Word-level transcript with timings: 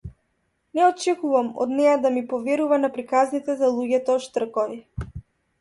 Не 0.77 0.83
очекувам 0.85 1.51
од 1.65 1.75
неа 1.81 1.93
да 2.05 2.11
ми 2.17 2.25
поверува 2.33 2.79
на 2.87 2.91
приказните 2.97 3.59
за 3.63 3.73
луѓето-штркови. 3.77 4.83